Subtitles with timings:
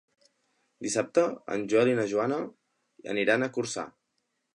[0.85, 1.25] Dissabte
[1.55, 2.39] en Joel i na Joana
[3.15, 3.85] aniran a Corçà.